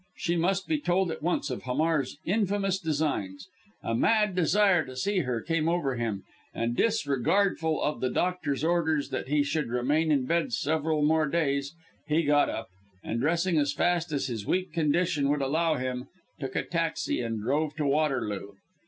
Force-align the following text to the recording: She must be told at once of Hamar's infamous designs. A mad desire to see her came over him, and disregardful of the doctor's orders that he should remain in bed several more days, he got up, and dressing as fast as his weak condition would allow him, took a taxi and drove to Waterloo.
She 0.15 0.35
must 0.35 0.67
be 0.67 0.79
told 0.79 1.11
at 1.11 1.21
once 1.21 1.51
of 1.51 1.61
Hamar's 1.61 2.17
infamous 2.25 2.79
designs. 2.79 3.47
A 3.83 3.93
mad 3.93 4.35
desire 4.35 4.83
to 4.83 4.95
see 4.95 5.19
her 5.19 5.41
came 5.41 5.69
over 5.69 5.95
him, 5.95 6.23
and 6.55 6.75
disregardful 6.75 7.79
of 7.79 8.01
the 8.01 8.09
doctor's 8.09 8.63
orders 8.63 9.09
that 9.09 9.27
he 9.27 9.43
should 9.43 9.67
remain 9.69 10.11
in 10.11 10.25
bed 10.25 10.53
several 10.53 11.03
more 11.05 11.27
days, 11.27 11.75
he 12.07 12.23
got 12.23 12.49
up, 12.49 12.69
and 13.03 13.19
dressing 13.19 13.59
as 13.59 13.73
fast 13.73 14.11
as 14.11 14.25
his 14.25 14.43
weak 14.43 14.73
condition 14.73 15.29
would 15.29 15.43
allow 15.43 15.75
him, 15.75 16.07
took 16.39 16.55
a 16.55 16.63
taxi 16.63 17.21
and 17.21 17.39
drove 17.39 17.75
to 17.75 17.85
Waterloo. 17.85 18.53